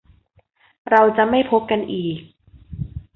[0.89, 2.17] เราจะไม่พบกันอีก